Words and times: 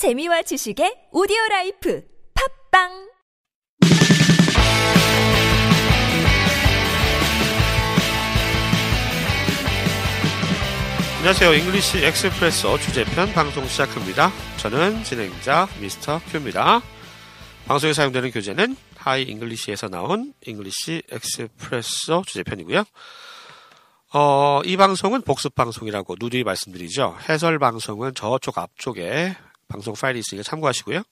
재미와 0.00 0.40
지식의 0.40 1.08
오디오 1.12 1.36
라이프 1.50 2.02
팟빵 2.70 2.88
안녕하세요. 11.18 11.52
English 11.52 11.98
Expresso 12.02 12.78
주제편 12.78 13.34
방송 13.34 13.66
시작합니다. 13.66 14.32
저는 14.56 15.04
진행자 15.04 15.68
미스터 15.82 16.18
Q입니다. 16.30 16.80
방송에 17.66 17.92
사용되는 17.92 18.30
교재는 18.30 18.76
Hi 18.96 19.24
English에서 19.24 19.90
나온 19.90 20.32
English 20.46 21.02
Expresso 21.10 22.22
주제편이고요. 22.26 22.84
어, 24.14 24.62
이 24.64 24.78
방송은 24.78 25.20
복습 25.20 25.54
방송이라고 25.54 26.16
누누이 26.18 26.42
말씀드리죠. 26.42 27.18
해설 27.28 27.58
방송은 27.58 28.14
저쪽 28.14 28.56
앞쪽에 28.56 29.36
방송 29.70 29.94
파일이 29.94 30.18
있으니까 30.18 30.42
참고하시고요. 30.42 31.02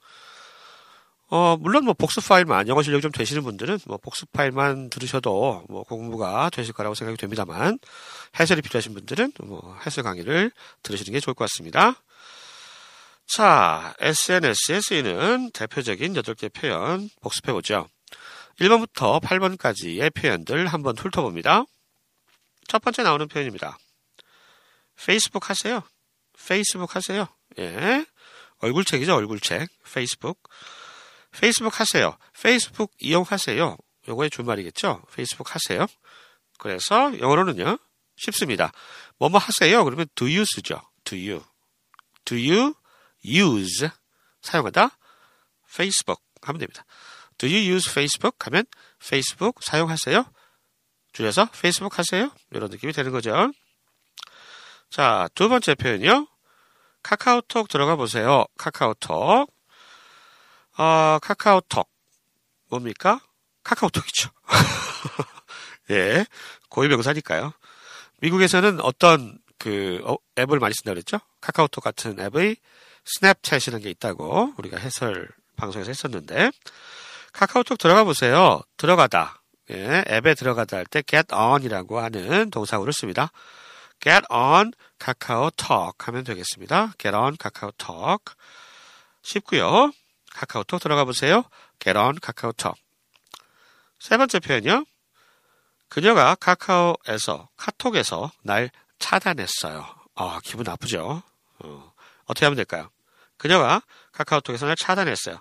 어, 1.31 1.57
물론 1.59 1.85
뭐 1.85 1.95
복습 1.95 2.27
파일만, 2.27 2.69
영어 2.69 2.83
실력이 2.83 3.03
좀 3.03 3.13
되시는 3.13 3.43
분들은 3.43 3.81
뭐 3.87 3.99
복습 3.99 4.33
파일만 4.33 4.89
들으셔도 4.89 5.65
뭐 5.69 5.83
공부가 5.83 6.49
되실 6.51 6.73
거라고 6.73 6.95
생각이 6.95 7.19
됩니다만, 7.19 7.79
해설이 8.41 8.63
필요하신 8.63 8.95
분들은 8.95 9.33
뭐 9.45 9.79
해설 9.85 10.05
강의를 10.05 10.51
들으시는 10.83 11.13
게 11.13 11.21
좋을 11.21 11.35
것 11.35 11.45
같습니다. 11.45 12.03
자, 13.27 13.95
SNS에 14.01 14.81
쓰이는 14.81 15.51
대표적인 15.53 16.15
8개 16.15 16.51
표현 16.53 17.11
복습해 17.21 17.53
보죠. 17.53 17.87
1번부터 18.59 19.21
8번까지의 19.21 20.15
표현들 20.15 20.67
한번 20.67 20.97
훑어봅니다. 20.97 21.65
첫 22.69 22.81
번째 22.81 23.03
나오는 23.03 23.29
표현입니다. 23.29 23.79
페이스북 24.97 25.51
하세요. 25.51 25.83
페이스북 26.47 26.97
하세요. 26.97 27.29
예. 27.59 28.07
얼굴책이죠, 28.59 29.15
얼굴책. 29.15 29.69
페이스북. 29.93 30.43
페이스북 31.33 31.81
하세요. 31.81 32.17
페이스북 32.41 32.93
이용하세요. 32.99 33.77
요거의 34.09 34.31
줄말이겠죠? 34.31 35.03
페이스북 35.15 35.55
하세요. 35.55 35.87
그래서 36.59 37.19
영어로는요, 37.19 37.79
쉽습니다. 38.17 38.73
뭐뭐 39.19 39.39
하세요? 39.39 39.85
그러면 39.85 40.07
do 40.15 40.27
you 40.27 40.45
쓰죠. 40.45 40.81
do 41.05 41.17
you. 41.19 41.45
do 42.25 42.37
you 42.37 42.75
use 43.25 43.89
사용하다 44.43 44.99
Facebook 45.69 46.23
하면 46.43 46.59
됩니다. 46.59 46.85
do 47.37 47.49
you 47.49 47.75
use 47.75 47.91
Facebook 47.91 48.37
하면 48.41 48.65
페이스북 48.99 49.63
사용하세요? 49.63 50.25
줄여서 51.13 51.51
페이스북 51.51 51.99
하세요? 51.99 52.31
이런 52.53 52.71
느낌이 52.71 52.93
되는 52.93 53.13
거죠. 53.13 53.53
자, 54.91 55.29
두 55.35 55.49
번째 55.49 55.75
표현이요. 55.75 56.27
카카오톡 57.09 57.69
들어가 57.69 57.97
보세요. 57.97 58.45
카카오톡. 58.59 59.51
어, 60.77 61.19
카카오톡. 61.23 61.89
뭡니까? 62.69 63.19
카카오톡이죠. 63.65 64.29
예. 65.91 66.27
고유명사니까요. 66.69 67.55
미국에서는 68.21 68.81
어떤 68.83 69.39
그 69.59 70.03
어, 70.05 70.17
앱을 70.39 70.59
많이 70.59 70.75
쓴다고 70.75 70.97
그랬죠? 70.97 71.19
카카오톡 71.41 71.83
같은 71.83 72.21
앱의 72.21 72.57
스냅챗이라는 73.19 73.83
게 73.85 73.89
있다고 73.89 74.53
우리가 74.59 74.77
해설 74.77 75.31
방송에서 75.57 75.89
했었는데 75.89 76.51
카카오톡 77.33 77.79
들어가 77.79 78.05
보세요. 78.05 78.61
들어가다. 78.77 79.41
예, 79.71 80.05
앱에 80.11 80.35
들어가다 80.35 80.77
할 80.77 80.85
때 80.85 81.03
get 81.03 81.35
on이라고 81.35 82.01
하는 82.01 82.51
동사구를 82.51 82.93
씁니다. 82.93 83.33
Get 84.01 84.27
on 84.31 84.73
카카오톡 84.99 86.09
하면 86.09 86.25
되겠습니다. 86.25 86.93
get 86.99 87.17
on 87.17 87.37
카카오톡. 87.37 88.25
쉽고요. 89.23 89.93
카카오톡 90.33 90.81
들어가 90.81 91.05
보세요. 91.05 91.45
get 91.79 91.99
on 91.99 92.19
카카오톡. 92.21 92.77
세 93.99 94.17
번째 94.17 94.39
표현이요. 94.39 94.85
그녀가 95.89 96.35
카카오에서 96.35 97.49
카톡에서 97.57 98.31
날 98.43 98.71
차단했어요. 98.99 99.87
아, 100.15 100.41
기분 100.45 100.65
나쁘죠. 100.65 101.23
어, 101.61 101.93
어떻게 102.27 102.47
하면 102.47 102.57
될까요? 102.57 102.91
그녀가 103.37 103.83
카카오톡에서 104.13 104.67
날 104.67 104.77
차단했어요. 104.77 105.41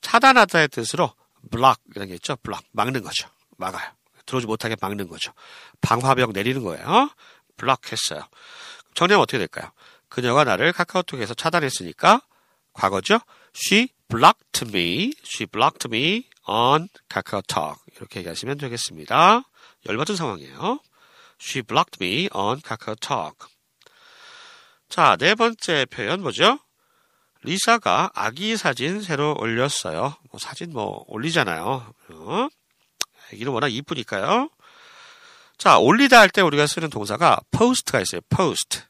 차단하다의 0.00 0.68
뜻으로 0.68 1.12
block 1.50 1.82
이런 1.94 2.08
게 2.08 2.14
있죠. 2.14 2.36
block 2.36 2.66
막는 2.72 3.02
거죠. 3.02 3.28
막아요. 3.56 3.90
들어오지 4.26 4.46
못하게 4.46 4.76
막는 4.80 5.08
거죠. 5.08 5.32
방화벽 5.80 6.32
내리는 6.32 6.62
거예요. 6.62 7.10
블락했어요. 7.58 8.26
정리하면 8.94 9.22
어떻게 9.22 9.38
될까요? 9.38 9.70
그녀가 10.08 10.44
나를 10.44 10.72
카카오톡에서 10.72 11.34
차단했으니까 11.34 12.22
과거죠. 12.72 13.20
She 13.54 13.88
blocked 14.08 14.68
me. 14.68 15.12
She 15.24 15.46
blocked 15.46 15.88
me 15.92 16.24
on 16.46 16.88
카카오톡. 17.08 17.78
이렇게 17.96 18.20
얘기하시면 18.20 18.56
되겠습니다. 18.58 19.42
열받은 19.86 20.16
상황이에요. 20.16 20.80
She 21.40 21.62
blocked 21.62 22.02
me 22.02 22.28
on 22.32 22.60
카카오톡. 22.62 23.36
자, 24.88 25.16
네 25.16 25.34
번째 25.34 25.84
표현 25.86 26.22
뭐죠? 26.22 26.58
리사가 27.42 28.10
아기 28.14 28.56
사진 28.56 29.02
새로 29.02 29.36
올렸어요. 29.38 30.16
뭐 30.30 30.40
사진 30.40 30.72
뭐 30.72 31.04
올리잖아요. 31.08 31.94
어? 32.10 32.48
아기는 33.28 33.52
워낙 33.52 33.68
이쁘니까요. 33.68 34.50
자, 35.58 35.78
올리다 35.78 36.20
할 36.20 36.28
때 36.30 36.40
우리가 36.40 36.66
쓰는 36.66 36.88
동사가 36.88 37.40
post가 37.50 38.00
있어요. 38.00 38.20
post. 38.30 38.82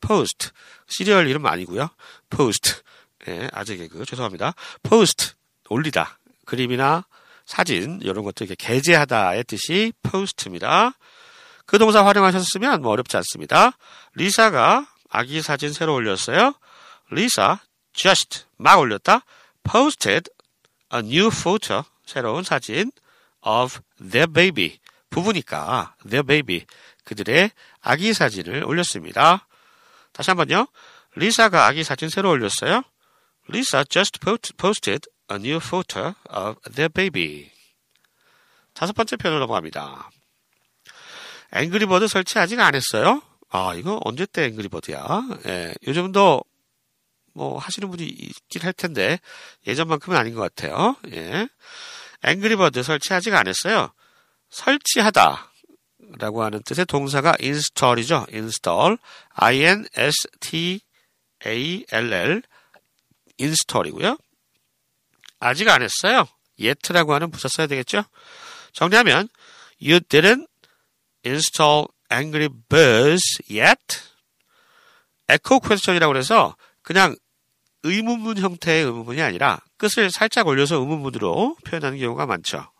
post. 0.00 0.50
시리얼 0.86 1.26
이름 1.28 1.44
아니고요. 1.46 1.88
post. 2.30 2.82
예, 3.28 3.48
아재 3.52 3.76
개그 3.76 4.04
죄송합니다. 4.06 4.54
post. 4.82 5.32
올리다. 5.68 6.18
그림이나 6.44 7.04
사진 7.44 8.00
이런 8.02 8.24
것들 8.24 8.46
이렇게 8.46 8.66
게재하다의 8.66 9.44
뜻이 9.44 9.92
post입니다. 10.02 10.92
그 11.66 11.78
동사 11.78 12.04
활용하셨으면 12.04 12.82
뭐 12.82 12.92
어렵지 12.92 13.16
않습니다. 13.16 13.72
리사가 14.14 14.86
아기 15.10 15.42
사진 15.42 15.72
새로 15.72 15.94
올렸어요. 15.94 16.54
리사 17.10 17.60
just 17.92 18.44
막 18.56 18.78
올렸다. 18.78 19.22
posted 19.64 20.30
a 20.94 21.00
new 21.00 21.28
photo 21.28 21.82
새로운 22.04 22.44
사진 22.44 22.92
of 23.42 23.80
their 23.98 24.30
baby 24.32 24.78
부부니까 25.16 25.94
their 26.08 26.22
baby 26.22 26.66
그들의 27.04 27.50
아기 27.80 28.12
사진을 28.12 28.64
올렸습니다. 28.64 29.48
다시 30.12 30.30
한번요. 30.30 30.68
리사가 31.14 31.66
아기 31.66 31.84
사진 31.84 32.10
새로 32.10 32.30
올렸어요. 32.30 32.82
Lisa 33.48 33.84
just 33.88 34.20
posted 34.20 35.08
a 35.30 35.38
new 35.38 35.56
photo 35.56 36.14
of 36.28 36.60
their 36.74 36.90
baby. 36.90 37.50
다섯 38.74 38.92
번째 38.92 39.16
표현으로 39.16 39.40
넘어갑니다. 39.40 40.10
앵그리버드 41.52 42.08
설치 42.08 42.38
아직 42.38 42.60
안 42.60 42.74
했어요? 42.74 43.22
아, 43.48 43.74
이거 43.74 43.98
언제 44.04 44.26
때 44.26 44.44
앵그리버드야? 44.44 45.22
예, 45.46 45.74
요즘도 45.86 46.42
뭐 47.32 47.58
하시는 47.58 47.88
분이 47.88 48.04
있긴 48.04 48.62
할 48.62 48.74
텐데 48.74 49.20
예전만큼은 49.66 50.18
아닌 50.18 50.34
것 50.34 50.42
같아요. 50.42 50.96
예. 51.12 51.48
앵그리버드 52.24 52.82
설치 52.82 53.14
아직 53.14 53.34
안 53.34 53.46
했어요. 53.46 53.92
설치하다 54.50 55.52
라고 56.18 56.42
하는 56.42 56.62
뜻의 56.62 56.86
동사가 56.86 57.36
install이죠. 57.40 58.26
install. 58.32 58.96
i-n-s-t-a-l-l 59.34 60.82
install이고요. 63.40 64.16
아직 65.40 65.68
안 65.68 65.82
했어요. 65.82 66.26
yet라고 66.58 67.12
하는 67.14 67.30
부사 67.30 67.48
써야 67.48 67.66
되겠죠? 67.66 68.04
정리하면 68.72 69.28
you 69.80 70.00
didn't 70.00 70.48
install 71.24 71.86
Angry 72.10 72.48
Birds 72.68 73.42
yet? 73.50 74.00
echo 75.28 75.60
question이라고 75.60 76.12
그래서 76.12 76.56
그냥 76.82 77.16
의문문 77.82 78.38
형태의 78.38 78.84
의문문이 78.84 79.20
아니라 79.20 79.60
끝을 79.76 80.10
살짝 80.10 80.46
올려서 80.46 80.76
의문문으로 80.76 81.56
표현하는 81.64 81.98
경우가 81.98 82.26
많죠. 82.26 82.70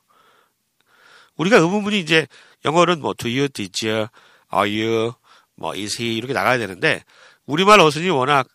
우리가 1.36 1.58
의문문이 1.58 1.98
이제 1.98 2.26
영어는 2.64 3.00
뭐 3.00 3.14
do 3.16 3.30
you, 3.30 3.48
did 3.48 3.86
you, 3.86 4.08
are 4.54 4.82
you, 4.82 5.12
뭐 5.54 5.72
is 5.72 6.00
he 6.00 6.16
이렇게 6.16 6.32
나가야 6.32 6.58
되는데 6.58 7.04
우리말 7.46 7.80
어순이 7.80 8.10
워낙 8.10 8.48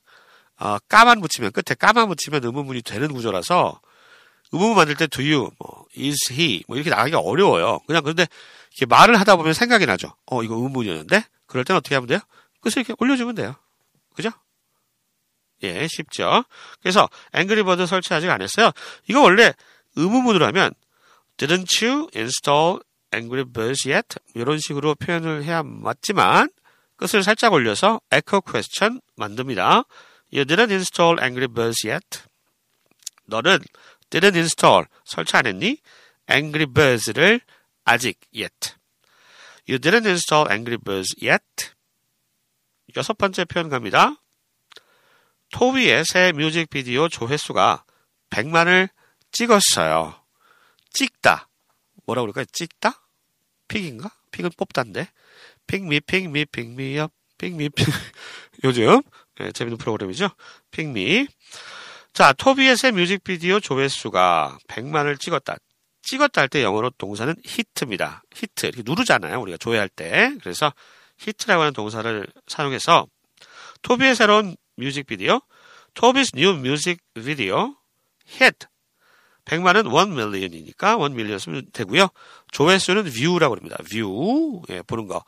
어, 0.60 0.78
까만 0.90 1.22
붙이면 1.22 1.52
끝에 1.52 1.76
까만 1.78 2.08
붙이면 2.08 2.44
의문문이 2.44 2.82
되는 2.84 3.12
구조라서 3.12 3.80
의문문 4.52 4.76
만들 4.76 4.96
때 4.96 5.08
do 5.08 5.24
you, 5.24 5.50
뭐 5.58 5.86
is 5.98 6.34
he 6.34 6.64
뭐 6.68 6.76
이렇게 6.78 6.90
나가기가 6.90 7.20
어려워요. 7.20 7.80
그냥 7.88 8.04
그런데 8.04 8.28
이렇게 8.72 8.86
말을 8.86 9.20
하다 9.20 9.38
보면 9.38 9.54
생각이 9.54 9.86
나죠. 9.86 10.14
어 10.26 10.44
이거 10.44 10.56
의문문이었는데 10.56 11.24
그럴 11.48 11.64
때는 11.66 11.78
어떻게 11.78 11.96
하면 11.96 12.08
돼요? 12.08 12.20
끝을 12.62 12.80
이렇게 12.80 12.94
올려주면 13.00 13.36
돼요. 13.36 13.56
그죠? 14.14 14.30
예, 15.64 15.88
쉽죠. 15.88 16.44
그래서 16.82 17.10
앵그리버드 17.34 17.86
설치 17.86 18.14
아직 18.14 18.30
안 18.30 18.42
했어요. 18.42 18.72
이거 19.08 19.22
원래 19.22 19.54
의문문으로 19.96 20.46
하면 20.48 20.74
Didn't 21.42 21.82
you 21.82 22.08
install 22.14 22.82
Angry 23.12 23.44
Birds 23.46 23.90
yet? 23.90 24.20
이런 24.36 24.60
식으로 24.60 24.94
표현을 24.94 25.44
해야 25.44 25.64
맞지만 25.64 26.50
끝을 26.98 27.24
살짝 27.24 27.52
올려서 27.52 28.00
echo 28.12 28.42
question 28.42 29.02
만듭니다. 29.16 29.86
You 30.32 30.46
didn't 30.46 30.70
install 30.70 31.18
Angry 31.20 31.48
Birds 31.48 31.88
yet. 31.88 32.22
너는 33.26 33.58
didn't 34.12 34.36
install 34.36 34.86
설치 35.04 35.36
안 35.36 35.48
했니? 35.48 35.80
Angry 36.30 36.68
Birds를 36.68 37.42
아직 37.86 38.20
yet. 38.32 38.76
You 39.68 39.80
didn't 39.80 40.06
install 40.06 40.46
Angry 40.48 40.78
Birds 40.78 41.16
yet. 41.26 41.72
여섯 42.96 43.18
번째 43.18 43.46
표현 43.46 43.70
갑니다. 43.70 44.14
토비의 45.54 46.06
새 46.06 46.34
뮤직비디오 46.34 47.10
조회수가 47.10 47.84
100만을 48.30 48.90
찍었어요. 49.32 50.21
찍다. 50.94 51.50
뭐라고 52.06 52.26
그럴까요? 52.26 52.46
찍다? 52.52 53.08
pick인가? 53.68 54.12
pick은 54.32 54.52
뽑다인데. 54.58 55.08
픽미, 55.68 56.02
픽미, 56.02 56.46
픽미업, 56.46 57.12
픽미, 57.38 57.70
픽. 57.70 57.86
요즘 58.64 59.02
네, 59.40 59.52
재밌는 59.52 59.78
프로그램이죠. 59.78 60.30
Pick 60.72 61.04
me. 61.04 61.28
자, 62.14 62.34
토비의 62.34 62.76
새 62.76 62.92
뮤직비디오 62.92 63.60
조회수가 63.60 64.60
100만을 64.68 65.20
찍었다. 65.20 65.56
찍었다 66.04 66.42
할 66.42 66.50
때 66.50 66.64
영어로 66.64 66.90
동사는 66.98 67.34
hit입니다. 67.46 68.24
Hit. 68.36 68.66
이렇게 68.66 68.84
누르잖아요. 68.84 69.40
우리가 69.40 69.58
조회할 69.58 69.88
때. 69.88 70.36
그래서 70.42 70.74
hit라고 71.20 71.62
하는 71.62 71.74
동사를 71.74 72.28
사용해서 72.48 73.08
토비의 73.84 74.16
새로운 74.16 74.56
뮤직비디오, 74.76 75.40
new 76.36 76.58
music 76.58 77.00
video 77.14 77.76
hit 78.42 78.68
100만은 79.52 79.86
1 79.86 80.14
million이니까 80.14 80.94
1 80.94 81.12
million 81.12 81.38
쓰면 81.38 81.68
되고요. 81.74 82.08
조회수는 82.52 83.04
view라고 83.04 83.56
합니다. 83.56 83.76
view 83.84 84.62
예, 84.70 84.82
보는 84.82 85.08
거. 85.08 85.24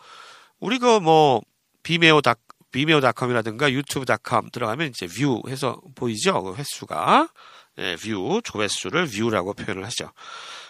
우리 0.60 0.80
그뭐 0.80 1.42
비메오 1.84 2.22
닷 2.22 2.40
비메오 2.72 3.02
닷컴이라든가 3.02 3.72
유튜브 3.72 4.06
닷컴 4.06 4.50
들어가면 4.50 4.90
이제 4.90 5.06
view 5.08 5.42
해서 5.50 5.80
보이죠? 5.96 6.42
그 6.42 6.56
횟수가 6.56 7.28
예, 7.80 7.96
view 7.98 8.42
조회수를 8.42 9.08
view라고 9.08 9.54
표현을 9.54 9.84
하죠. 9.86 10.12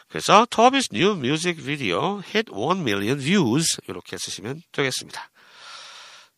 그래서 0.09 0.45
Toby's 0.49 0.93
new 0.93 1.17
music 1.17 1.61
video 1.61 2.21
hit 2.25 2.51
1 2.51 2.81
million 2.81 3.19
views 3.19 3.77
이렇게 3.87 4.17
쓰시면 4.17 4.61
되겠습니다. 4.71 5.29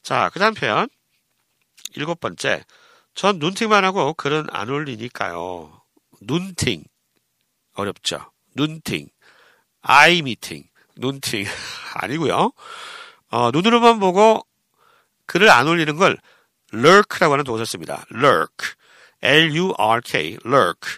자, 0.04 0.30
그 0.34 0.40
다음 0.40 0.54
표현 0.54 0.90
일곱 1.96 2.20
번째 2.20 2.64
전 3.16 3.40
눈팅만 3.40 3.86
하고 3.86 4.14
글은 4.14 4.48
안 4.52 4.70
올리니까요. 4.70 5.82
눈팅 6.22 6.84
어렵죠. 7.75 8.31
눈팅 8.56 9.07
아이 9.81 10.22
미팅 10.22 10.63
눈팅 10.98 11.45
아니고요. 11.95 12.51
어, 13.30 13.51
눈으로만 13.51 14.00
보고 14.00 14.45
글을 15.25 15.50
안 15.50 15.68
올리는 15.68 15.95
걸 15.95 16.18
lurk라고 16.74 17.33
하는 17.33 17.44
동사를 17.44 17.66
씁니다. 17.66 18.06
lurk 18.13 18.75
L-U-R-K 19.22 20.38
lurk 20.45 20.98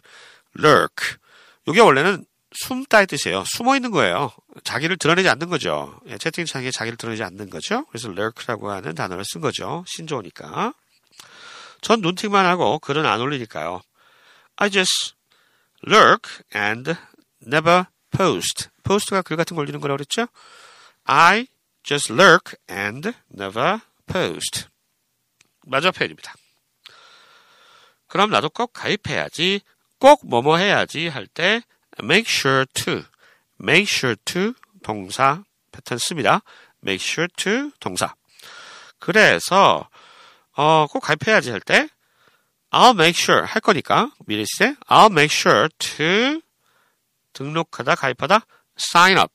lurk 0.59 1.17
이게 1.67 1.81
원래는 1.81 2.25
숨다의 2.53 3.07
뜻이에요. 3.07 3.43
숨어 3.45 3.75
있는 3.75 3.91
거예요. 3.91 4.31
자기를 4.63 4.97
드러내지 4.97 5.29
않는 5.29 5.49
거죠. 5.49 5.99
예, 6.07 6.17
채팅창에 6.17 6.71
자기를 6.71 6.97
드러내지 6.97 7.23
않는 7.23 7.49
거죠. 7.49 7.85
그래서 7.85 8.09
lurk라고 8.09 8.71
하는 8.71 8.95
단어를 8.95 9.23
쓴 9.25 9.41
거죠. 9.41 9.83
신조어니까. 9.87 10.73
전 11.81 12.01
눈팅만 12.01 12.45
하고 12.45 12.79
글은 12.79 13.05
안 13.05 13.21
올리니까요. 13.21 13.81
I 14.55 14.71
just 14.71 15.13
lurk 15.85 16.43
and 16.55 16.95
never 17.45 17.85
post. 18.11 18.69
post가 18.83 19.21
글 19.21 19.35
같은 19.37 19.55
거 19.55 19.61
올리는 19.61 19.79
거라고 19.79 19.97
그랬죠? 19.97 20.27
I 21.03 21.47
just 21.83 22.11
lurk 22.11 22.55
and 22.69 23.11
never 23.33 23.79
post. 24.05 24.67
맞아 25.65 25.91
표현입니다. 25.91 26.33
그럼 28.07 28.29
나도 28.29 28.49
꼭 28.49 28.71
가입해야지, 28.73 29.61
꼭 29.99 30.25
뭐뭐 30.25 30.57
해야지 30.57 31.07
할 31.07 31.27
때 31.27 31.61
make 32.01 32.25
sure 32.27 32.65
to, 32.73 33.03
make 33.61 33.85
sure 33.89 34.15
to 34.23 34.53
동사 34.83 35.43
패턴 35.71 35.97
씁니다. 35.97 36.41
make 36.83 37.05
sure 37.05 37.27
to 37.35 37.71
동사. 37.79 38.13
그래서 38.99 39.89
어, 40.55 40.87
꼭 40.87 41.01
가입해야지 41.01 41.51
할 41.51 41.59
때 41.59 41.89
I'll 42.71 42.93
make 42.93 43.15
sure 43.17 43.45
할 43.45 43.61
거니까 43.61 44.11
미리 44.25 44.45
시제 44.45 44.75
I'll 44.87 45.11
make 45.11 45.33
sure 45.33 45.69
to 45.77 46.41
등록하다 47.33 47.95
가입하다 47.95 48.45
sign 48.79 49.17
up 49.17 49.33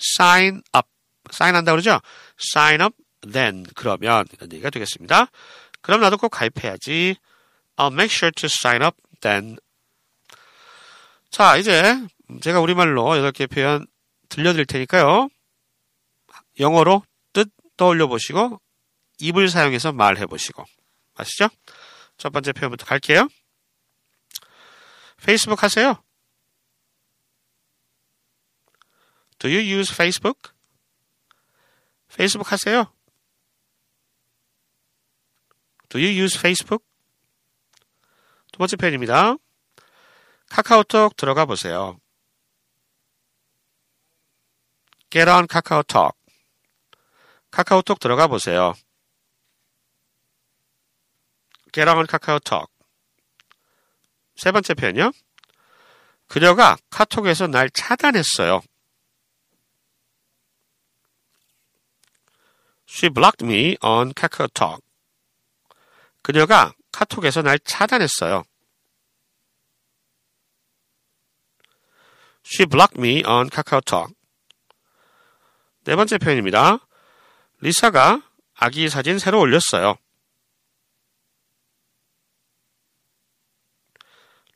sign 0.00 0.62
up 0.76 0.88
sign 1.32 1.54
한다 1.54 1.72
그러죠? 1.72 2.00
sign 2.40 2.80
up 2.80 2.96
then 3.30 3.64
그러면 3.74 4.26
이런 4.32 4.52
얘기가 4.52 4.70
되겠습니다. 4.70 5.26
그럼 5.82 6.00
나도 6.00 6.16
꼭 6.18 6.30
가입해야지. 6.30 7.16
I'll 7.76 7.92
make 7.92 8.14
sure 8.14 8.30
to 8.32 8.46
sign 8.46 8.82
up 8.82 8.96
then. 9.20 9.56
자, 11.30 11.56
이제 11.56 11.96
제가 12.42 12.60
우리말로 12.60 13.04
8개 13.04 13.50
표현 13.50 13.86
들려드릴 14.28 14.66
테니까요. 14.66 15.28
영어로 16.58 17.02
뜻 17.32 17.50
떠올려 17.76 18.06
보시고 18.06 18.60
입을 19.18 19.48
사용해서 19.48 19.92
말해 19.92 20.26
보시고 20.26 20.64
아시죠? 21.14 21.48
첫 22.20 22.30
번째 22.34 22.52
표현부터 22.52 22.84
갈게요. 22.84 23.28
페이스북 25.24 25.62
하세요? 25.62 26.04
Do 29.38 29.50
you 29.50 29.78
use 29.78 29.90
Facebook? 29.90 30.50
페이스북 32.14 32.52
하세요? 32.52 32.92
Do 35.88 35.98
you 35.98 36.10
use 36.10 36.38
Facebook? 36.38 36.84
두 38.52 38.58
번째 38.58 38.76
표현입니다. 38.76 39.36
카카오톡 40.50 41.16
들어가 41.16 41.46
보세요. 41.46 41.98
Get 45.08 45.26
on 45.30 45.46
카카오톡. 45.46 46.14
카카오톡 47.50 47.98
들어가 47.98 48.26
보세요. 48.26 48.74
On 51.76 52.06
카카오톡. 52.06 52.70
세 54.36 54.52
번째 54.52 54.74
표현이요. 54.74 55.12
그녀가 56.26 56.76
카톡에서 56.90 57.46
날 57.46 57.70
차단했어요. 57.70 58.60
She 62.88 63.12
blocked 63.12 63.44
me 63.44 63.76
on 63.82 64.12
KakaoTalk. 64.14 64.80
그녀가 66.22 66.72
카톡에서 66.92 67.42
날 67.42 67.58
차단했어요. 67.60 68.42
She 72.44 72.66
blocked 72.66 72.98
me 72.98 73.22
on 73.24 73.48
KakaoTalk. 73.48 74.14
네 75.84 75.96
번째 75.96 76.18
표현입니다. 76.18 76.78
리사가 77.60 78.22
아기 78.54 78.88
사진 78.88 79.18
새로 79.18 79.40
올렸어요. 79.40 79.96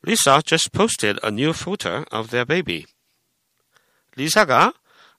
Lisa 0.04 0.40
just 0.44 0.70
posted 0.72 1.18
a 1.22 1.30
new 1.30 1.52
photo 1.52 2.04
of 2.10 2.30
their 2.30 2.46
baby. 2.46 2.86
리사가 4.16 4.72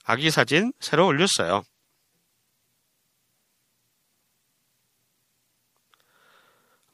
아기 0.05 0.31
사진 0.31 0.73
새로 0.79 1.05
올렸어요. 1.07 1.63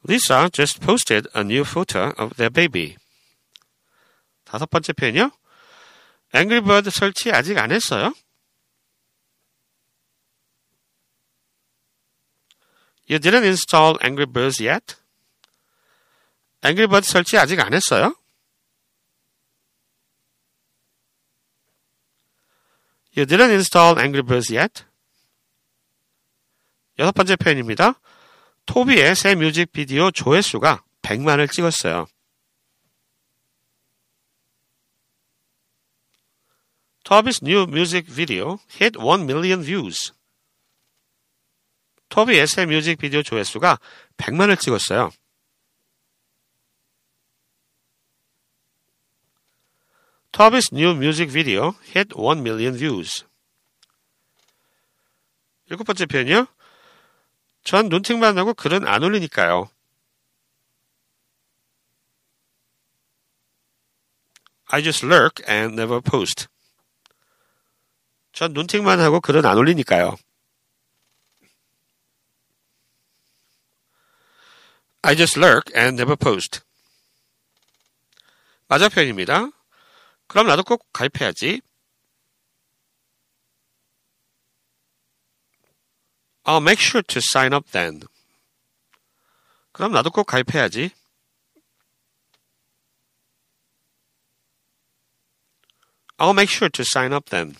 Lisa 0.06 0.48
just 0.52 0.80
posted 0.80 1.28
a 1.34 1.42
new 1.42 1.64
photo 1.64 2.12
of 2.18 2.34
their 2.36 2.50
baby. 2.50 2.96
다섯 4.44 4.66
번째 4.66 4.92
표현이요. 4.92 5.30
Angry 6.34 6.60
Bird 6.60 6.90
설치 6.90 7.30
아직 7.30 7.58
안 7.58 7.72
했어요? 7.72 8.14
You 13.06 13.18
didn't 13.18 13.44
install 13.44 13.96
Angry 14.02 14.26
Birds 14.26 14.62
yet? 14.62 14.96
Bird 16.87 17.05
설치 17.05 17.37
아직 17.37 17.59
안 17.59 17.73
했어요? 17.73 18.15
You 23.15 23.25
didn't 23.25 23.51
install 23.51 23.99
Angry 23.99 24.23
Birds 24.23 24.51
yet? 24.51 24.85
여섯 26.99 27.11
번째 27.11 27.35
표현입니다. 27.35 27.99
토비의 28.65 29.15
새 29.15 29.35
뮤직비디오 29.35 30.09
조회수가 30.11 30.83
100만을 31.01 31.51
찍었어요. 31.51 32.07
Toby's 37.03 37.43
new 37.43 37.63
music 37.63 38.09
video 38.09 38.57
hit 38.79 38.97
1 38.97 39.23
million 39.23 39.61
views. 39.61 40.13
토비의 42.07 42.47
새 42.47 42.65
뮤직비디오 42.65 43.21
조회수가 43.21 43.79
100만을 44.17 44.57
찍었어요. 44.59 45.11
Toby's 50.33 50.71
new 50.71 50.95
music 50.95 51.29
video 51.29 51.75
hit 51.93 52.17
1 52.17 52.41
million 52.41 52.75
views. 52.75 53.23
일곱 55.69 55.83
번째 55.83 56.07
표현이요. 56.07 56.47
전 57.63 57.87
눈팅만 57.87 58.39
하고 58.39 58.55
글은 58.55 58.87
안 58.87 59.03
올리니까요. 59.03 59.69
I 64.71 64.81
just 64.81 65.05
lurk 65.05 65.43
and 65.47 65.79
never 65.79 66.01
post. 66.01 66.47
전 68.31 68.53
눈팅만 68.53 68.99
하고 68.99 69.21
글은 69.21 69.45
안 69.45 69.55
올리니까요. 69.55 70.17
I 75.03 75.15
just 75.15 75.37
lurk 75.39 75.71
and 75.79 75.93
never 76.01 76.15
post. 76.15 76.61
맞아 78.67 78.89
표현입니다. 78.89 79.51
그럼 80.27 80.47
나도 80.47 80.63
꼭 80.63 80.85
가입해야지. 80.93 81.61
I'll 86.45 86.61
make 86.61 86.81
sure 86.81 87.03
to 87.03 87.19
sign 87.19 87.53
up 87.53 87.71
then. 87.71 88.01
그럼 89.71 89.91
나도 89.91 90.11
꼭 90.11 90.25
가입해야지. 90.25 90.91
I'll 96.17 96.31
make 96.31 96.53
sure 96.53 96.69
to 96.69 96.83
sign 96.83 97.13
up 97.13 97.29
then. 97.29 97.55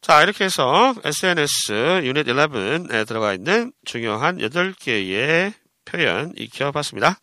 자, 0.00 0.22
이렇게 0.22 0.44
해서 0.44 0.94
SNS 1.04 2.02
유닛 2.04 2.26
11에 2.26 3.06
들어가 3.06 3.32
있는 3.32 3.72
중요한 3.84 4.38
8개의 4.38 5.54
표현 5.84 6.32
익혀봤습니다. 6.36 7.20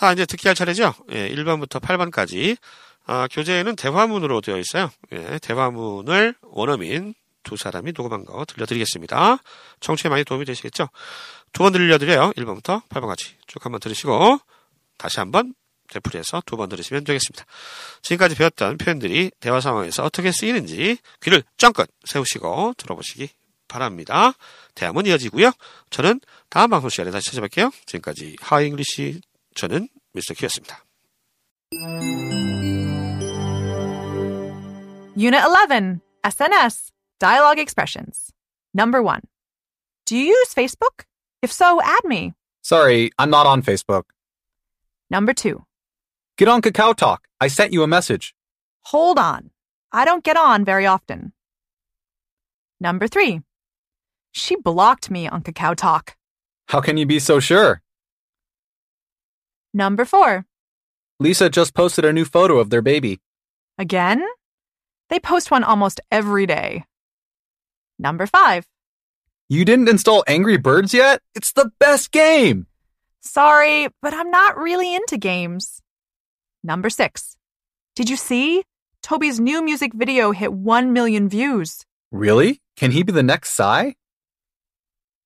자, 0.00 0.12
이제 0.12 0.24
듣기 0.24 0.48
할 0.48 0.54
차례죠? 0.54 0.94
예, 1.12 1.28
1번부터 1.28 1.78
8번까지. 1.78 2.56
아, 3.04 3.28
교재에는 3.30 3.76
대화문으로 3.76 4.40
되어 4.40 4.56
있어요. 4.56 4.90
예, 5.12 5.38
대화문을 5.42 6.36
원어민 6.40 7.12
두 7.42 7.58
사람이 7.58 7.92
녹음한 7.94 8.24
거 8.24 8.46
들려드리겠습니다. 8.46 9.42
청취에 9.80 10.08
많이 10.08 10.24
도움이 10.24 10.46
되시겠죠? 10.46 10.88
두 11.52 11.64
번 11.64 11.72
들려드려요. 11.74 12.32
1번부터 12.34 12.82
8번까지. 12.88 13.32
쭉 13.46 13.62
한번 13.62 13.78
들으시고, 13.80 14.38
다시 14.96 15.20
한번 15.20 15.52
되풀이해서 15.92 16.44
두 16.46 16.56
번 16.56 16.70
들으시면 16.70 17.04
되겠습니다. 17.04 17.44
지금까지 18.00 18.36
배웠던 18.36 18.78
표현들이 18.78 19.32
대화 19.38 19.60
상황에서 19.60 20.02
어떻게 20.02 20.32
쓰이는지 20.32 20.96
귀를 21.22 21.42
쫑긋 21.58 21.90
세우시고 22.06 22.72
들어보시기 22.78 23.28
바랍니다. 23.68 24.32
대화문 24.74 25.04
이어지고요. 25.04 25.52
저는 25.90 26.20
다음 26.48 26.70
방송 26.70 26.88
시간에 26.88 27.10
다시 27.10 27.32
찾아뵐게요. 27.32 27.70
지금까지 27.84 28.36
하이 28.40 28.68
잉글리시 28.68 29.20
저는 29.55 29.87
미스터 30.13 30.33
큐였습니다. 30.33 30.83
Unit 35.17 35.43
11 35.43 36.01
SNS 36.23 36.91
Dialogue 37.19 37.59
Expressions. 37.59 38.31
Number 38.73 39.01
1. 39.01 39.21
Do 40.05 40.17
you 40.17 40.25
use 40.25 40.53
Facebook? 40.53 41.05
If 41.41 41.51
so, 41.51 41.79
add 41.81 42.03
me. 42.03 42.33
Sorry, 42.61 43.11
I'm 43.17 43.29
not 43.29 43.47
on 43.47 43.61
Facebook. 43.61 44.03
Number 45.09 45.33
2. 45.33 45.63
Get 46.37 46.47
on 46.49 46.61
Kakao 46.61 46.93
Talk. 46.95 47.27
I 47.39 47.47
sent 47.47 47.71
you 47.71 47.83
a 47.83 47.87
message. 47.87 48.35
Hold 48.87 49.17
on. 49.17 49.51
I 49.91 50.03
don't 50.03 50.23
get 50.23 50.35
on 50.35 50.65
very 50.65 50.85
often. 50.85 51.31
Number 52.81 53.07
3. 53.07 53.41
She 54.33 54.57
blocked 54.57 55.09
me 55.09 55.29
on 55.29 55.41
Kakao 55.43 55.75
Talk. 55.75 56.17
How 56.67 56.81
can 56.81 56.97
you 56.97 57.05
be 57.05 57.19
so 57.19 57.39
sure? 57.39 57.81
Number 59.72 60.04
4. 60.04 60.44
Lisa 61.20 61.48
just 61.48 61.74
posted 61.74 62.04
a 62.04 62.12
new 62.12 62.24
photo 62.24 62.58
of 62.58 62.70
their 62.70 62.82
baby. 62.82 63.20
Again? 63.78 64.24
They 65.08 65.20
post 65.20 65.50
one 65.50 65.64
almost 65.64 66.00
every 66.10 66.46
day. 66.46 66.84
Number 67.98 68.26
5. 68.26 68.66
You 69.48 69.64
didn't 69.64 69.88
install 69.88 70.24
Angry 70.26 70.56
Birds 70.56 70.94
yet? 70.94 71.20
It's 71.34 71.52
the 71.52 71.70
best 71.78 72.12
game! 72.12 72.66
Sorry, 73.20 73.88
but 74.00 74.14
I'm 74.14 74.30
not 74.30 74.56
really 74.56 74.94
into 74.94 75.18
games. 75.18 75.82
Number 76.62 76.88
6. 76.88 77.36
Did 77.94 78.08
you 78.08 78.16
see? 78.16 78.62
Toby's 79.02 79.40
new 79.40 79.62
music 79.62 79.92
video 79.92 80.32
hit 80.32 80.52
1 80.52 80.92
million 80.92 81.28
views. 81.28 81.84
Really? 82.10 82.60
Can 82.76 82.92
he 82.92 83.02
be 83.02 83.12
the 83.12 83.22
next 83.22 83.50
Psy? 83.54 83.92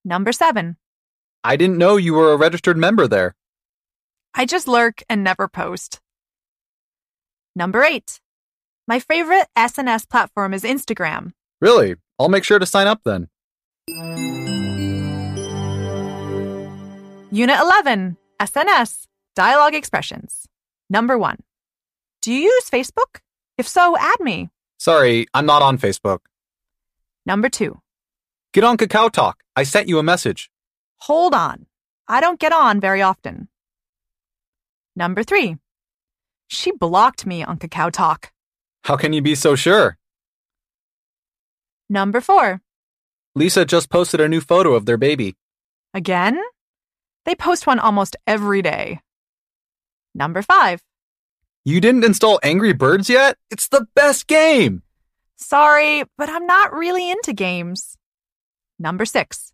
Number 0.05 0.33
7. 0.33 0.77
I 1.45 1.57
didn't 1.57 1.79
know 1.79 1.97
you 1.97 2.15
were 2.15 2.33
a 2.33 2.37
registered 2.37 2.77
member 2.77 3.07
there. 3.07 3.35
I 4.37 4.47
just 4.47 4.67
lurk 4.67 5.03
and 5.09 5.23
never 5.23 5.47
post. 5.47 6.01
Number 7.55 7.85
8. 7.85 8.21
My 8.89 8.99
favorite 8.99 9.47
SNS 9.57 10.09
platform 10.09 10.53
is 10.53 10.65
Instagram. 10.65 11.31
Really? 11.61 11.95
I'll 12.19 12.29
make 12.29 12.43
sure 12.43 12.59
to 12.59 12.67
sign 12.67 12.89
up 12.89 13.03
then. 13.05 13.29
Unit 17.31 17.59
11 17.61 18.17
SNS 18.41 19.07
Dialogue 19.37 19.75
Expressions. 19.75 20.47
Number 20.91 21.17
1. 21.17 21.39
Do 22.23 22.33
you 22.33 22.41
use 22.41 22.71
Facebook? 22.71 23.21
If 23.57 23.69
so, 23.69 23.97
add 23.97 24.19
me. 24.21 24.51
Sorry, 24.79 25.27
I'm 25.33 25.47
not 25.47 25.63
on 25.63 25.79
Facebook. 25.79 26.21
Number 27.25 27.49
2. 27.49 27.81
Get 28.53 28.65
on 28.65 28.77
Kakao 28.77 29.11
Talk. 29.11 29.45
I 29.55 29.63
sent 29.63 29.89
you 29.89 29.99
a 29.99 30.03
message. 30.03 30.51
Hold 31.03 31.35
on. 31.35 31.67
I 32.09 32.21
don't 32.21 32.41
get 32.41 32.53
on 32.53 32.81
very 32.81 33.01
often. 33.01 33.49
Number 34.97 35.23
3. 35.23 35.57
She 36.49 36.71
blocked 36.73 37.27
me 37.27 37.43
on 37.43 37.59
Kakao 37.59 37.91
Talk. 37.91 38.31
How 38.85 38.97
can 38.97 39.13
you 39.13 39.23
be 39.23 39.35
so 39.35 39.57
sure? 39.57 39.99
Number 41.89 42.21
4. 42.21 42.61
Lisa 43.35 43.65
just 43.65 43.91
posted 43.91 44.21
a 44.21 44.29
new 44.29 44.41
photo 44.41 44.75
of 44.75 44.87
their 44.87 44.97
baby. 44.97 45.35
Again? 45.93 46.39
They 47.25 47.35
post 47.35 47.67
one 47.67 47.79
almost 47.79 48.17
every 48.27 48.63
day. 48.63 49.01
Number 50.15 50.43
5. 50.43 50.81
You 51.65 51.81
didn't 51.81 52.05
install 52.05 52.39
Angry 52.43 52.73
Birds 52.73 53.09
yet? 53.09 53.37
It's 53.51 53.69
the 53.69 53.87
best 53.95 54.27
game! 54.27 54.83
Sorry, 55.37 56.05
but 56.17 56.29
I'm 56.29 56.47
not 56.47 56.73
really 56.73 57.11
into 57.11 57.33
games. 57.33 57.97
Number 58.79 59.05
6. 59.05 59.53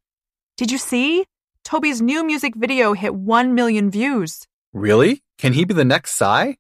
Did 0.57 0.71
you 0.71 0.79
see? 0.79 1.25
Toby's 1.65 2.03
new 2.03 2.25
music 2.27 2.55
video 2.57 2.93
hit 2.93 3.15
1 3.15 3.55
million 3.55 3.91
views. 3.91 4.47
Really? 4.73 5.23
Can 5.41 5.55
he 5.55 5.65
be 5.65 5.73
the 5.73 5.87
next 5.87 6.17
Psy? 6.17 6.53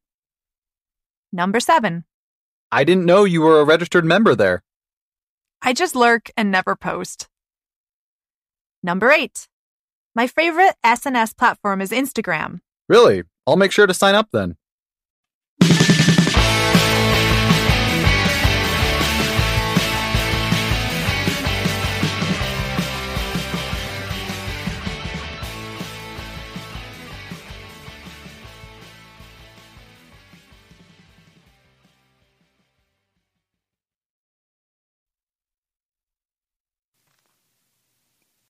Number 1.30 1.60
7. 1.60 2.04
I 2.72 2.82
didn't 2.82 3.04
know 3.04 3.24
you 3.24 3.42
were 3.42 3.60
a 3.60 3.64
registered 3.64 4.06
member 4.06 4.34
there. 4.34 4.62
I 5.60 5.74
just 5.74 5.94
lurk 5.94 6.30
and 6.34 6.50
never 6.50 6.74
post. 6.76 7.28
Number 8.82 9.10
8. 9.10 9.48
My 10.14 10.26
favorite 10.26 10.76
SNS 10.82 11.36
platform 11.36 11.82
is 11.82 11.90
Instagram. 11.90 12.60
Really? 12.88 13.24
I'll 13.46 13.56
make 13.56 13.70
sure 13.70 13.86
to 13.86 13.92
sign 13.92 14.14
up 14.14 14.28
then. 14.32 14.56